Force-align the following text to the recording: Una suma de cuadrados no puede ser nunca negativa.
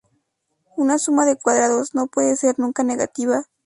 Una 0.77 0.97
suma 0.97 1.27
de 1.27 1.35
cuadrados 1.37 1.93
no 1.93 2.07
puede 2.07 2.35
ser 2.35 2.57
nunca 2.57 2.83
negativa. 2.83 3.43